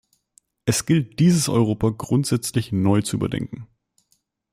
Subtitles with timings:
[0.65, 3.67] Es gilt dieses Europa grundsätzlich neu zu überdenken.